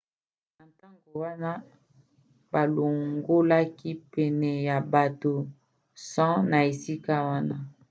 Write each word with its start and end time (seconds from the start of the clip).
na 0.57 0.63
ntango 0.71 1.07
wana 1.23 1.51
balongolaki 2.51 3.89
pene 4.13 4.51
ya 4.67 4.77
bato 4.93 5.33
100 6.13 6.43
na 6.51 6.57
esika 6.71 7.15
wana 7.29 7.55